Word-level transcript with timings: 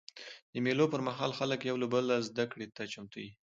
د 0.51 0.53
مېلو 0.65 0.85
پر 0.93 1.01
مهال 1.07 1.31
خلک 1.39 1.59
یو 1.63 1.77
له 1.83 1.87
بله 1.93 2.15
زدهکړې 2.29 2.67
ته 2.75 2.83
چمتو 2.93 3.17
يي. 3.25 3.31